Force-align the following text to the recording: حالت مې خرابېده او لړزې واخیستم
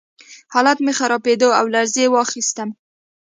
حالت 0.53 0.77
مې 0.85 0.91
خرابېده 0.99 1.47
او 1.59 1.65
لړزې 1.73 2.05
واخیستم 2.09 2.69